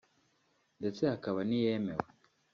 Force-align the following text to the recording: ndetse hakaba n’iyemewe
ndetse 0.79 1.01
hakaba 1.11 1.39
n’iyemewe 1.49 2.05